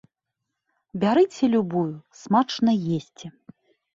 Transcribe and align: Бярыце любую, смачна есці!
Бярыце 1.01 1.45
любую, 1.57 1.93
смачна 2.21 2.73
есці! 2.97 3.25